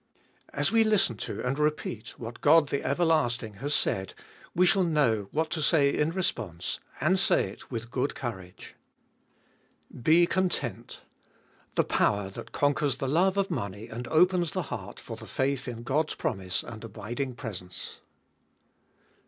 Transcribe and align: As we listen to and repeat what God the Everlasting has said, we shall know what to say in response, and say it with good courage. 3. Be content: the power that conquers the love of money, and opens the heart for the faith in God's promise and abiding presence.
As 0.51 0.71
we 0.71 0.83
listen 0.83 1.15
to 1.17 1.45
and 1.45 1.59
repeat 1.59 2.17
what 2.17 2.41
God 2.41 2.69
the 2.69 2.83
Everlasting 2.83 3.57
has 3.61 3.71
said, 3.75 4.15
we 4.55 4.65
shall 4.65 4.83
know 4.83 5.27
what 5.29 5.51
to 5.51 5.61
say 5.61 5.95
in 5.95 6.09
response, 6.09 6.79
and 6.99 7.19
say 7.19 7.51
it 7.51 7.69
with 7.69 7.91
good 7.91 8.15
courage. 8.15 8.73
3. 9.93 10.01
Be 10.01 10.25
content: 10.25 11.01
the 11.75 11.83
power 11.83 12.31
that 12.31 12.51
conquers 12.51 12.97
the 12.97 13.07
love 13.07 13.37
of 13.37 13.51
money, 13.51 13.89
and 13.89 14.07
opens 14.07 14.53
the 14.53 14.63
heart 14.73 14.99
for 14.99 15.15
the 15.15 15.27
faith 15.27 15.67
in 15.67 15.83
God's 15.83 16.15
promise 16.15 16.63
and 16.63 16.83
abiding 16.83 17.35
presence. 17.35 18.01